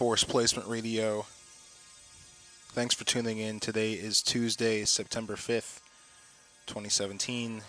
[0.00, 1.26] Force Placement Radio.
[2.72, 3.60] Thanks for tuning in.
[3.60, 5.80] Today is Tuesday, September 5th,
[6.64, 7.60] 2017.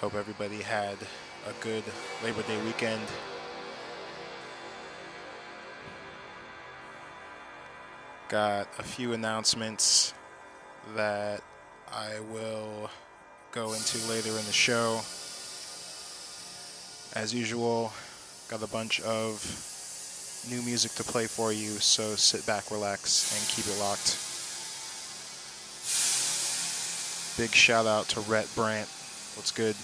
[0.00, 0.96] Hope everybody had
[1.46, 1.84] a good
[2.24, 3.02] Labor Day weekend.
[8.30, 10.14] Got a few announcements
[10.94, 11.42] that
[11.92, 12.88] I will
[13.52, 15.02] go into later in the show.
[17.14, 17.92] As usual,
[18.48, 19.42] got a bunch of
[20.48, 24.16] new music to play for you, so sit back, relax, and keep it locked.
[27.36, 28.88] Big shout out to Rhett Brant.
[29.34, 29.74] What's good?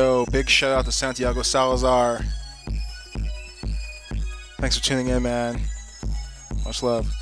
[0.00, 2.20] Yo, big shout out to Santiago Salazar.
[4.58, 5.60] Thanks for tuning in, man.
[6.64, 7.19] Much love.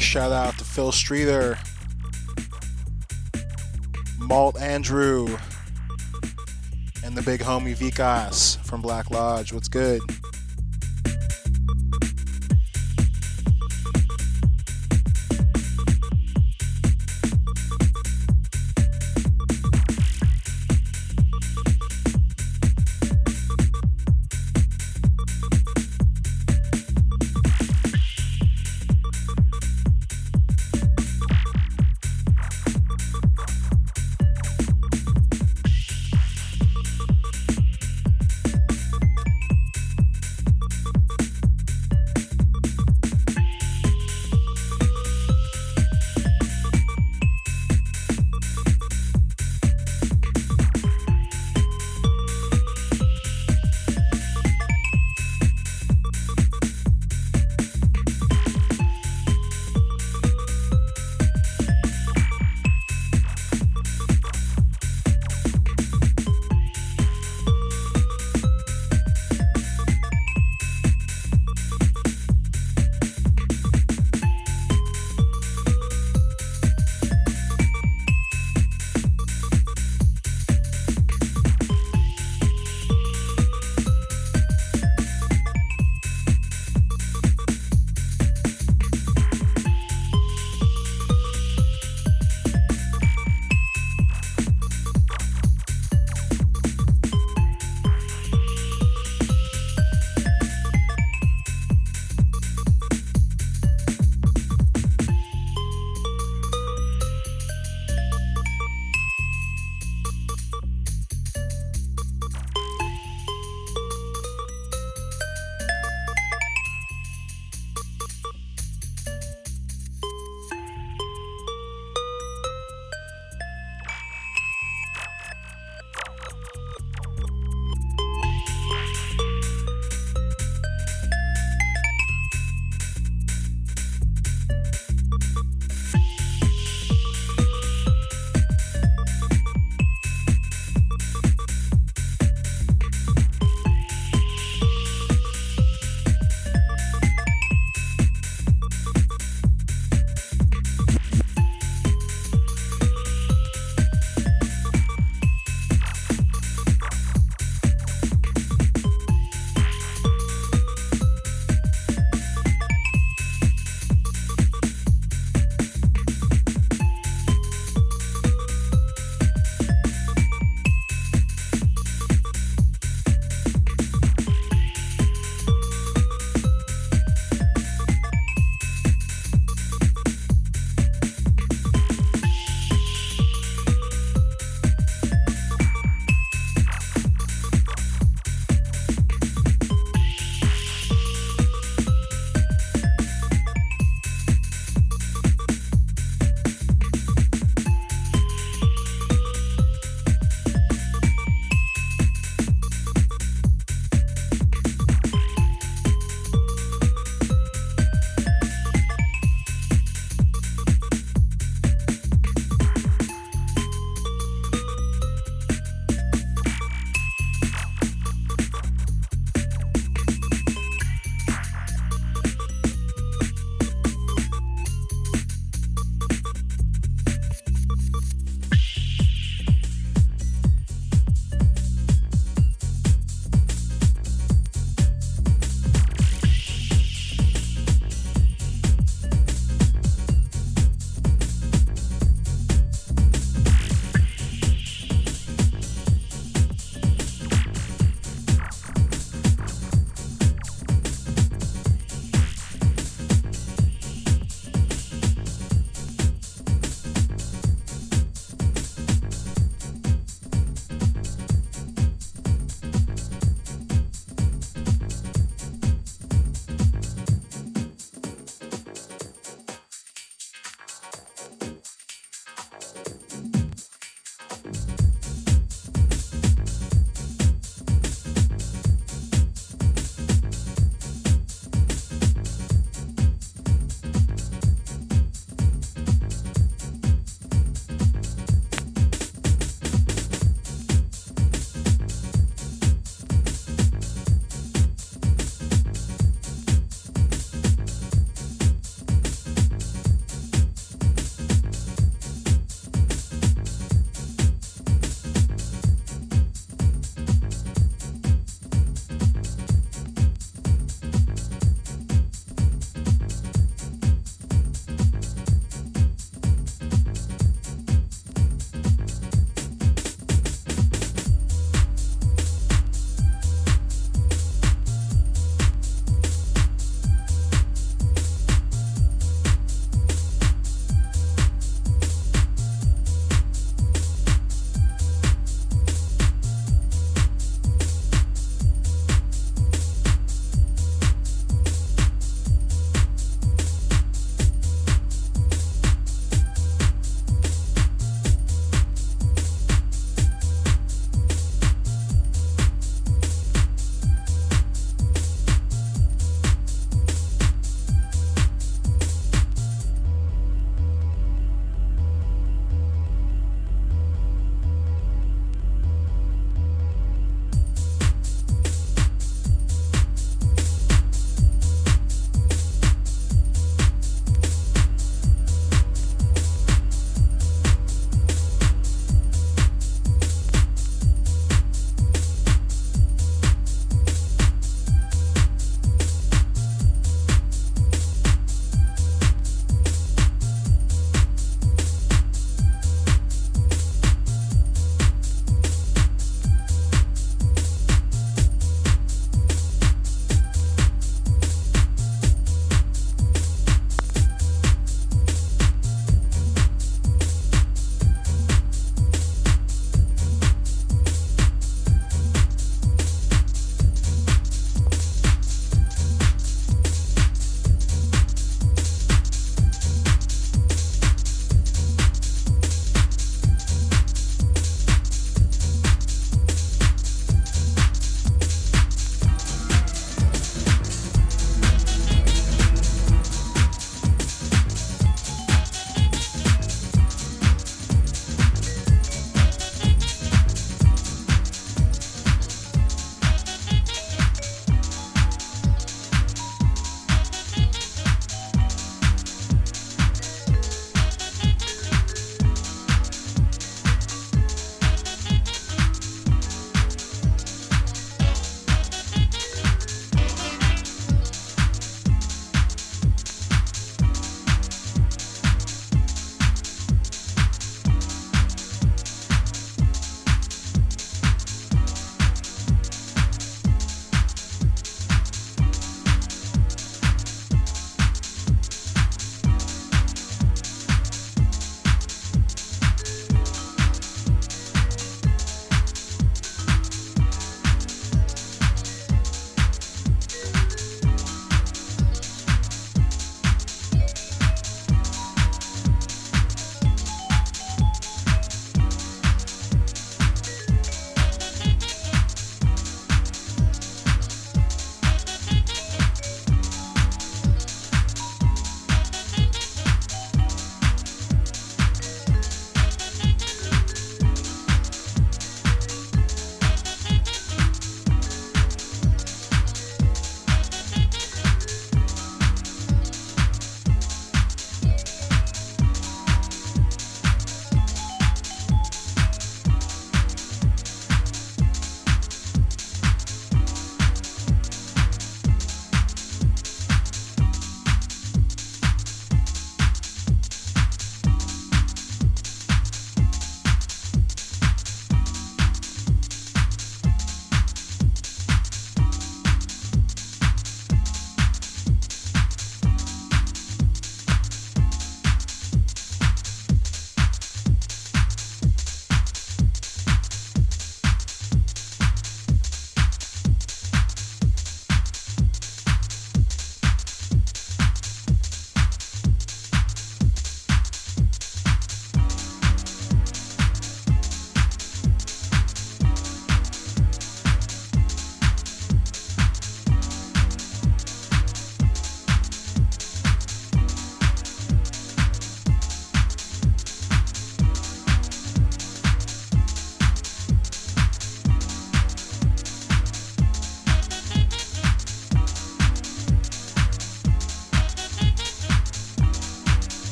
[0.00, 1.58] Big shout out to Phil Streeter,
[4.18, 5.26] Malt Andrew,
[7.04, 9.52] and the big homie Vikas from Black Lodge.
[9.52, 10.00] What's good?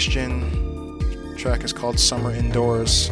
[0.00, 0.98] Convextion.
[1.28, 3.10] The track is called Summer Indoors.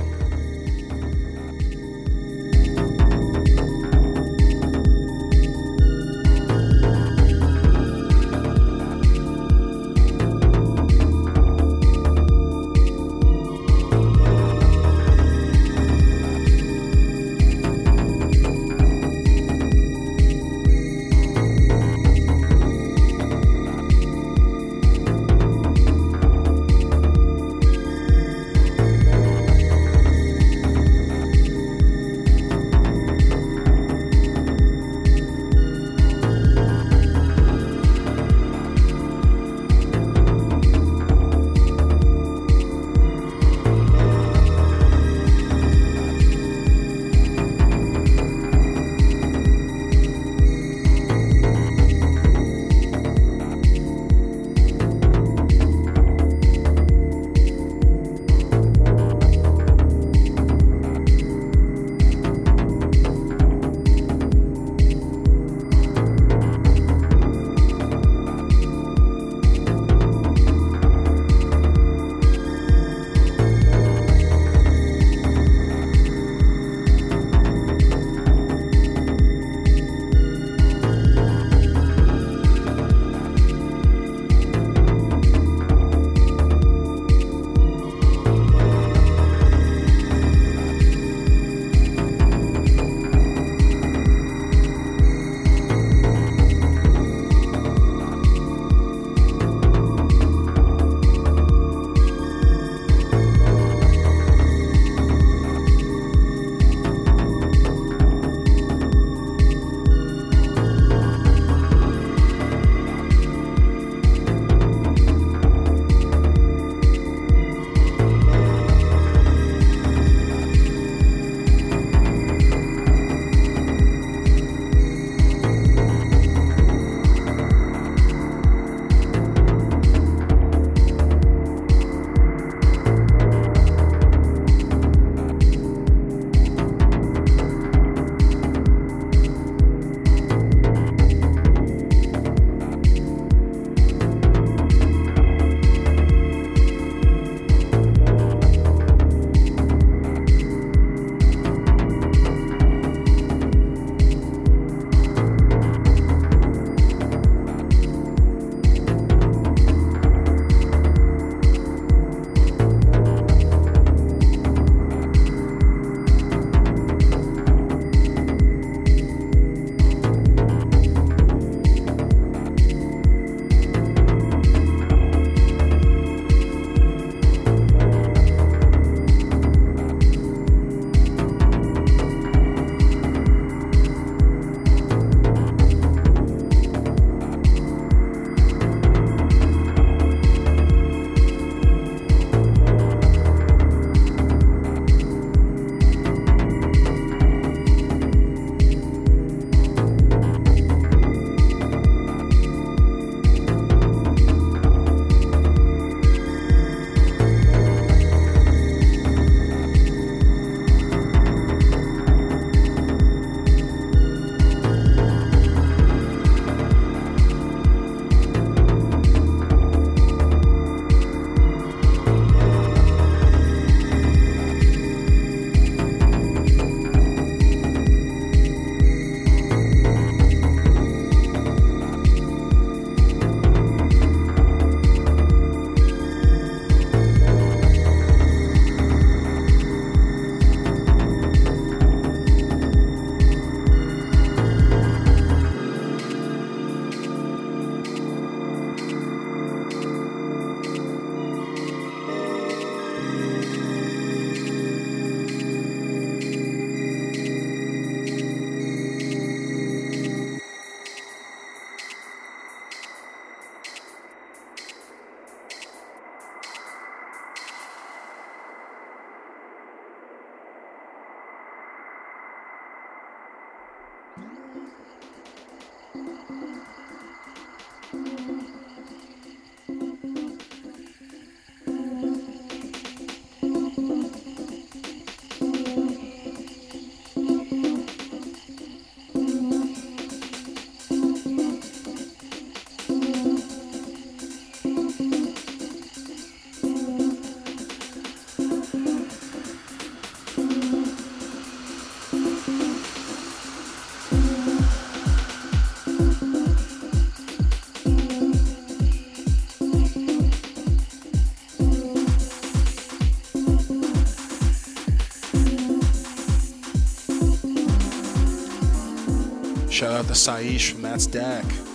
[319.79, 321.68] Shout out to Saish from That's Dak.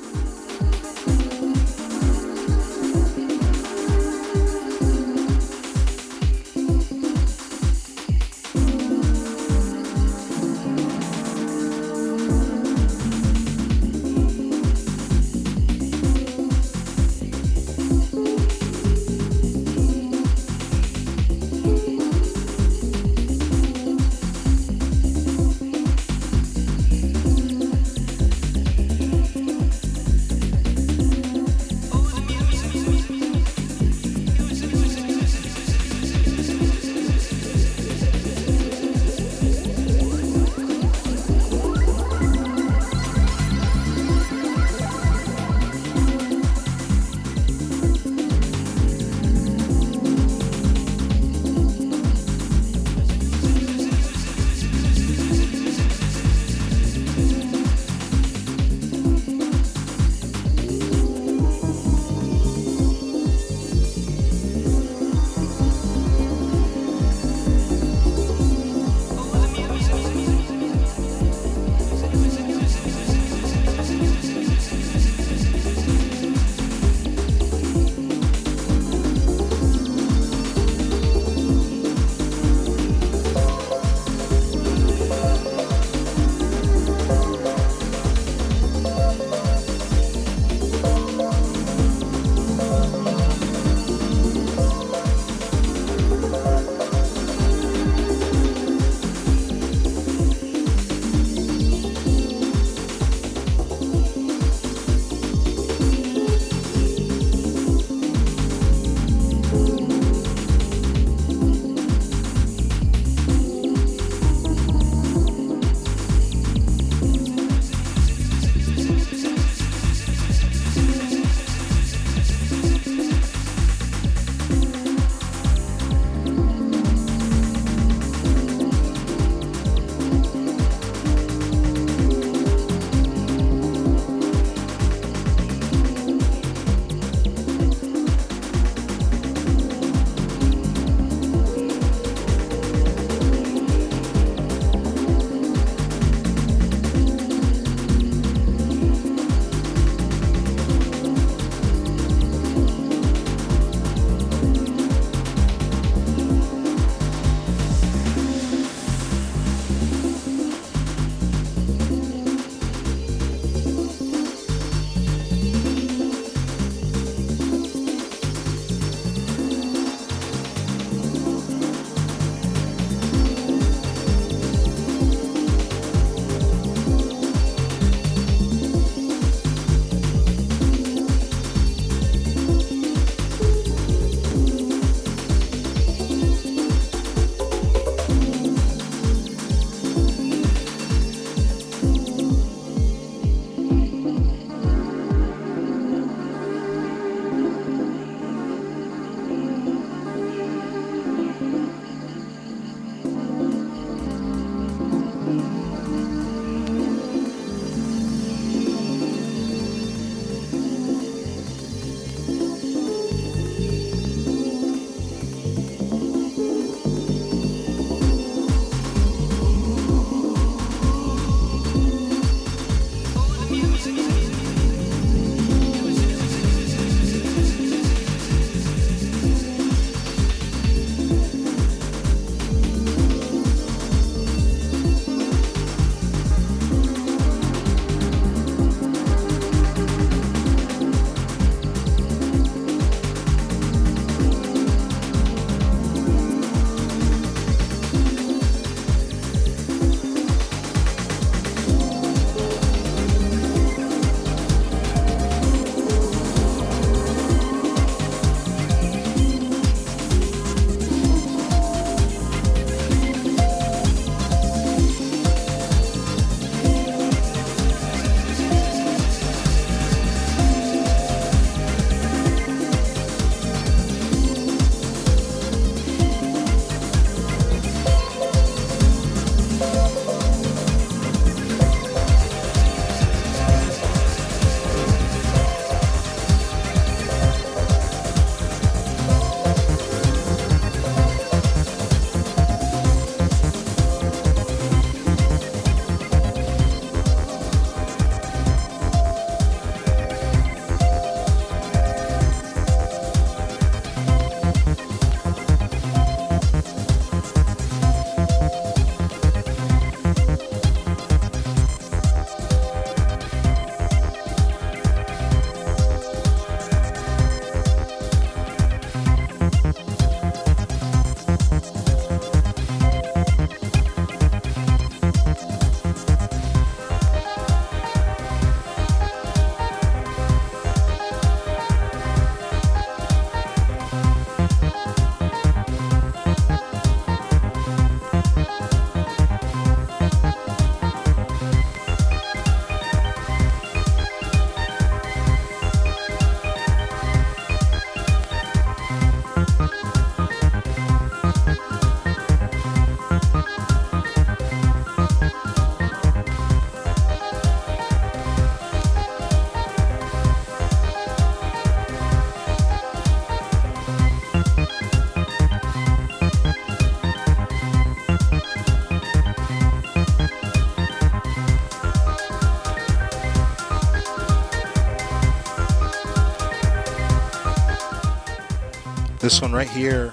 [379.23, 380.11] This one right here,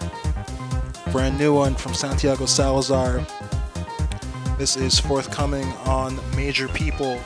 [1.10, 3.26] brand new one from Santiago Salazar.
[4.56, 7.18] This is forthcoming on Major People.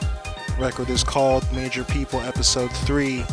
[0.57, 3.23] Record is called Major People Episode 3.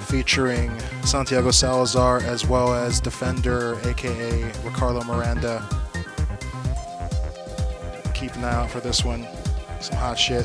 [0.00, 5.66] Featuring Santiago Salazar as well as Defender, aka Ricardo Miranda.
[8.12, 9.26] Keep an eye out for this one.
[9.80, 10.44] Some hot shit.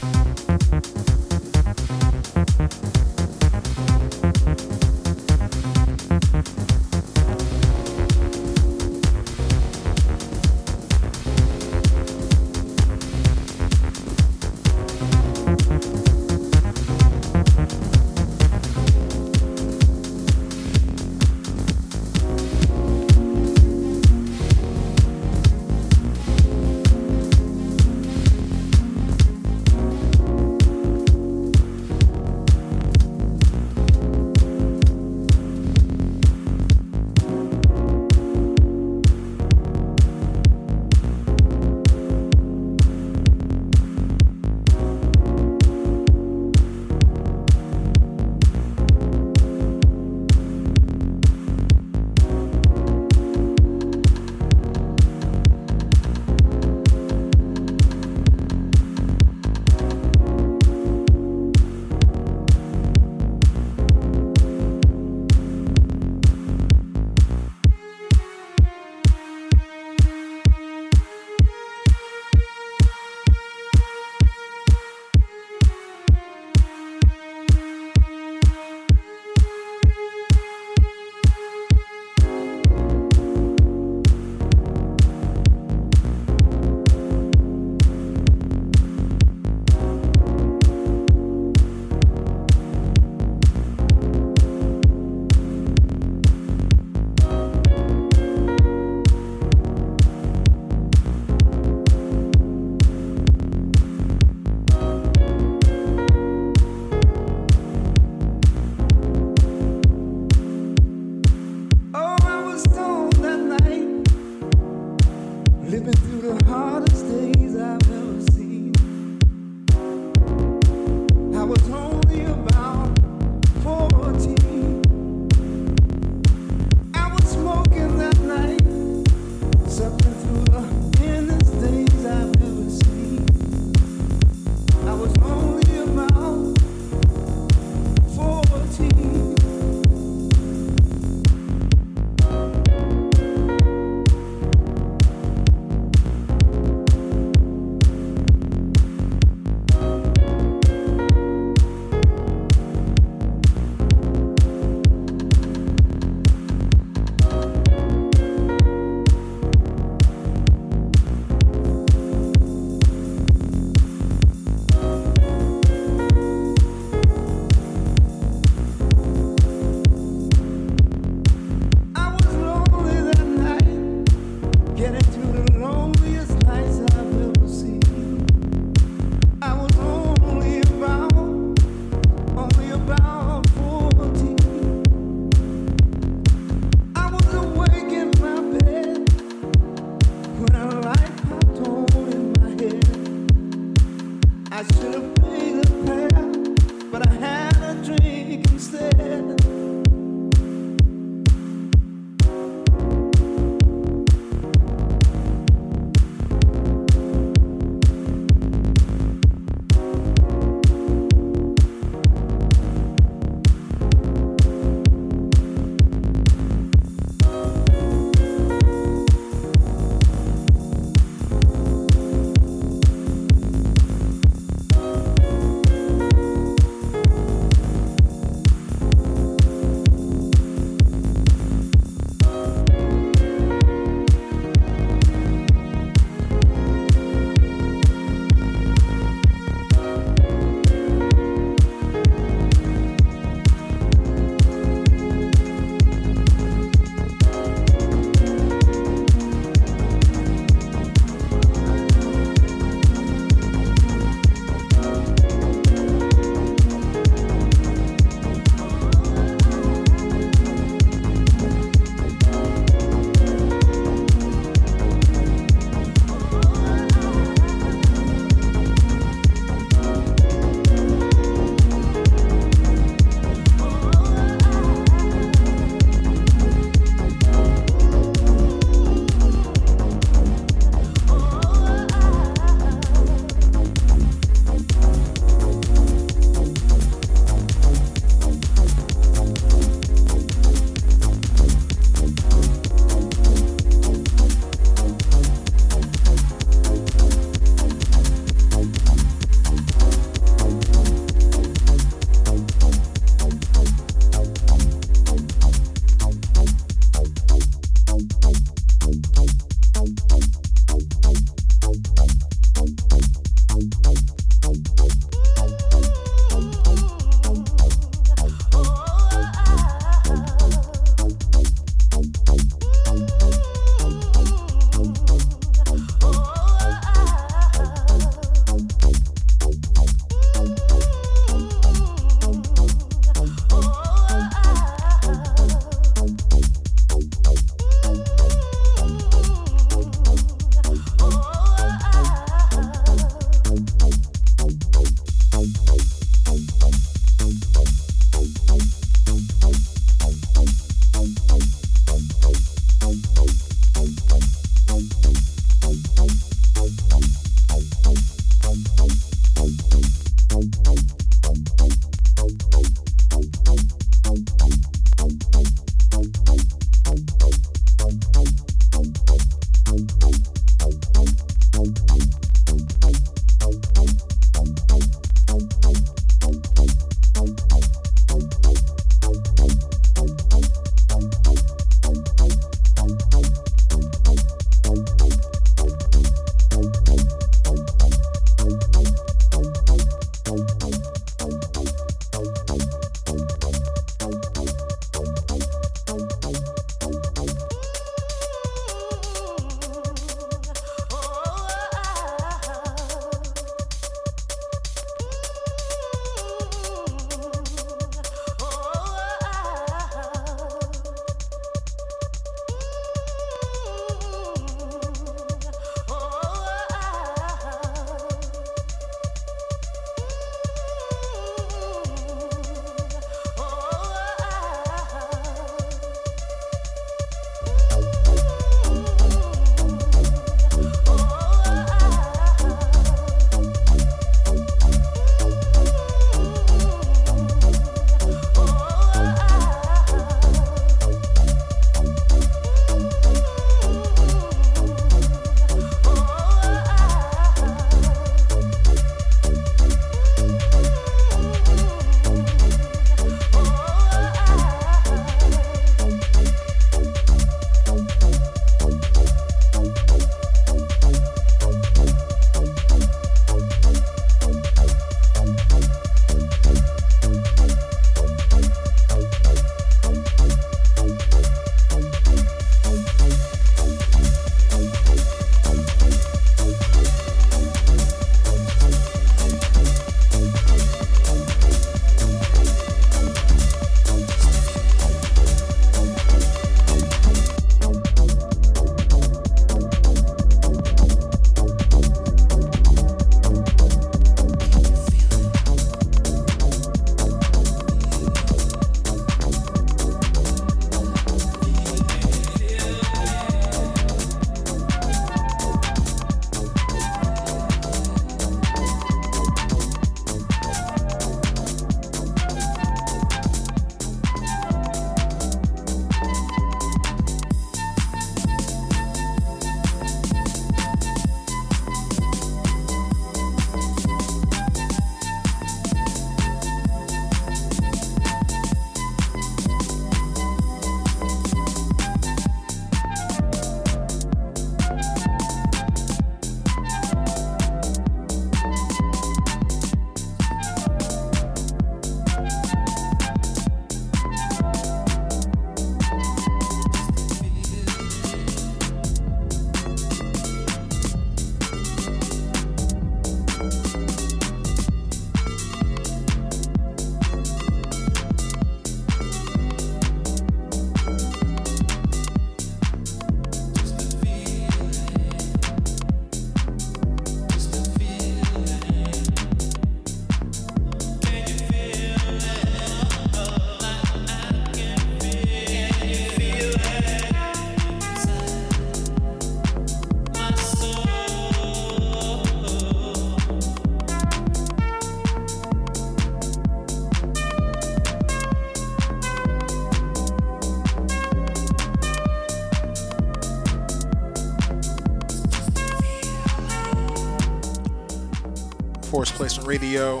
[599.18, 600.00] Placement Radio.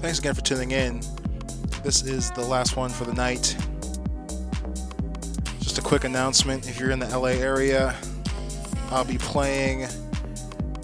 [0.00, 1.00] Thanks again for tuning in.
[1.84, 3.56] This is the last one for the night.
[5.60, 7.94] Just a quick announcement if you're in the LA area,
[8.90, 9.84] I'll be playing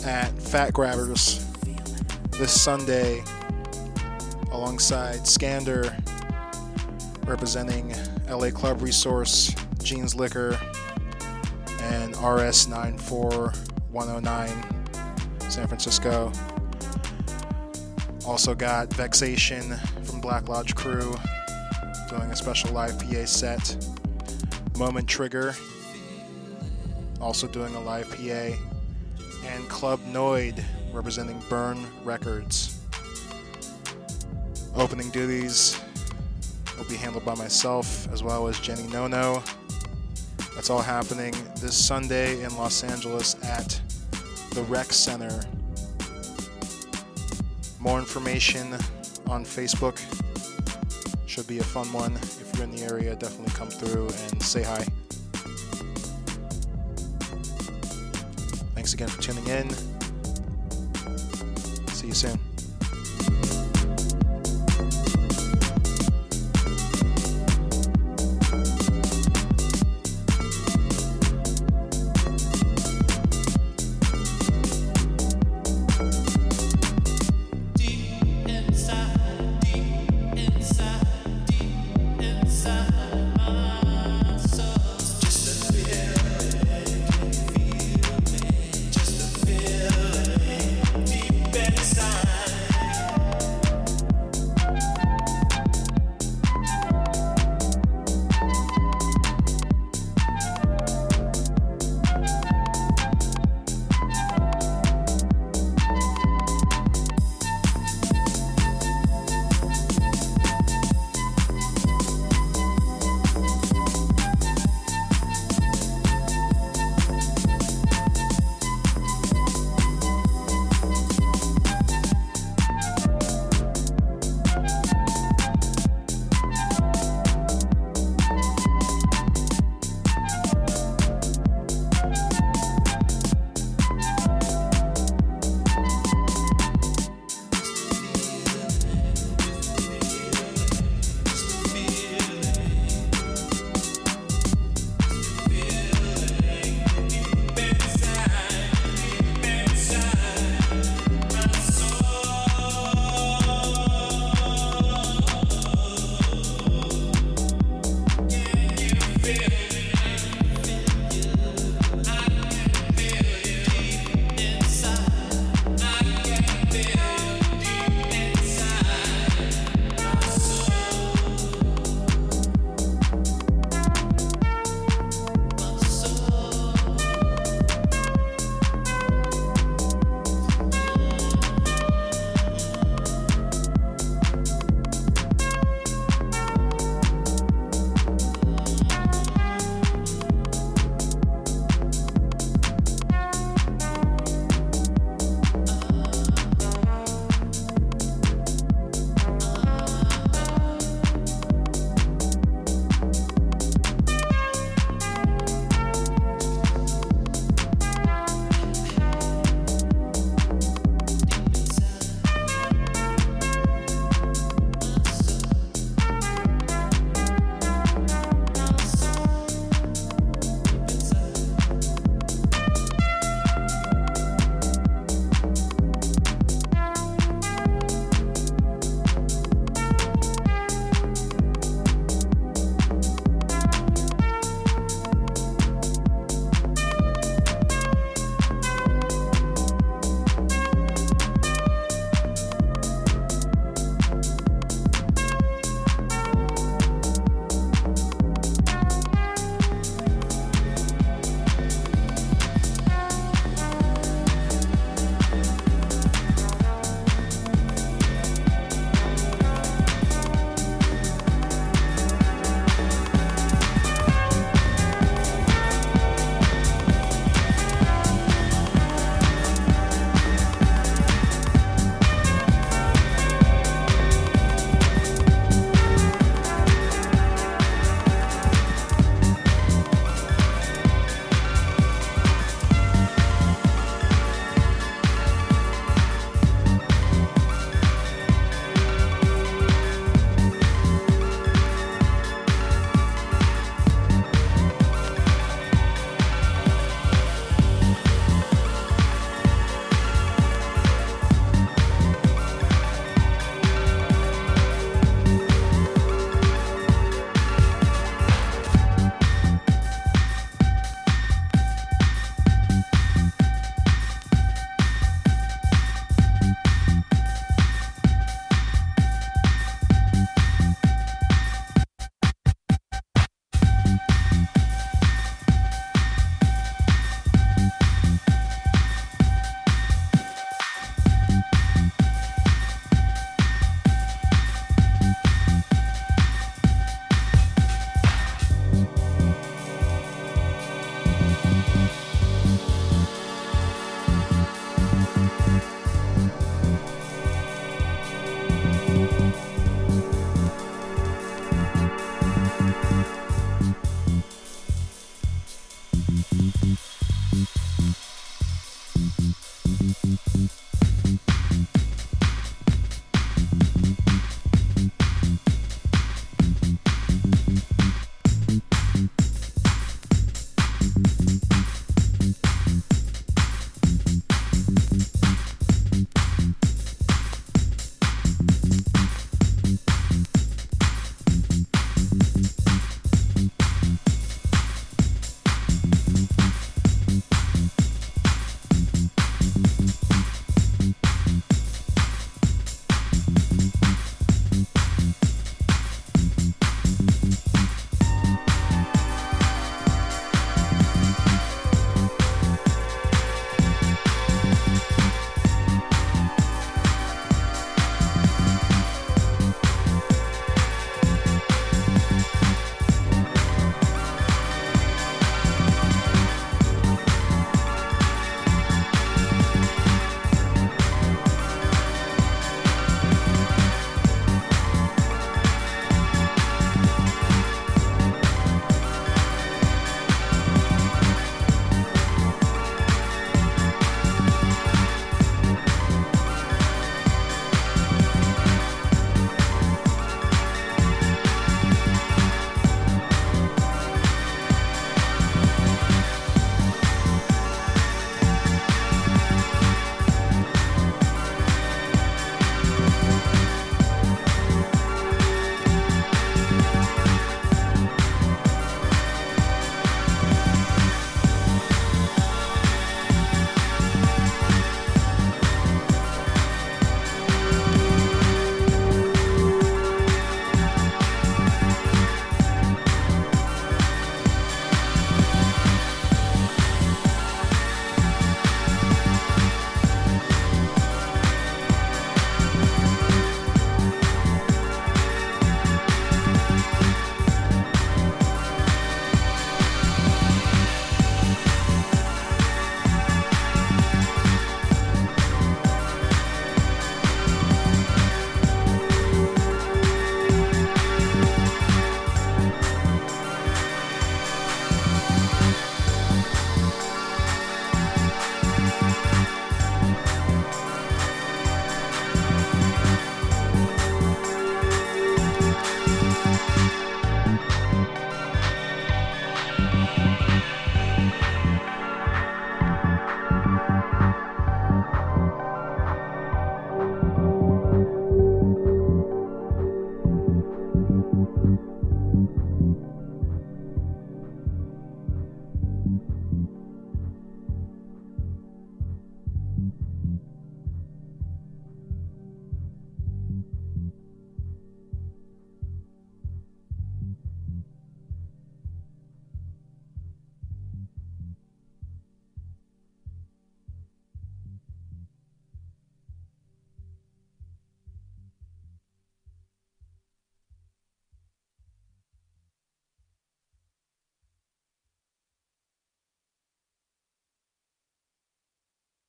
[0.04, 1.44] at Fat Grabbers
[2.30, 3.24] this Sunday
[4.52, 5.96] alongside Scander
[7.26, 7.92] representing
[8.30, 10.56] LA Club Resource, Jeans Liquor,
[11.80, 16.30] and RS 94109 San Francisco.
[18.26, 21.16] Also got Vexation from Black Lodge Crew
[22.10, 23.76] doing a special live PA set.
[24.76, 25.54] Moment Trigger
[27.20, 28.56] also doing a live PA.
[29.46, 30.62] And Club Noid
[30.92, 32.80] representing Burn Records.
[34.74, 35.80] Opening duties
[36.76, 39.42] will be handled by myself as well as Jenny Nono.
[40.54, 43.80] That's all happening this Sunday in Los Angeles at
[44.52, 45.42] the Rec Center.
[47.86, 48.72] More information
[49.28, 49.96] on Facebook.
[51.28, 52.16] Should be a fun one.
[52.16, 54.84] If you're in the area, definitely come through and say hi.
[58.74, 59.70] Thanks again for tuning in.
[61.90, 62.45] See you soon.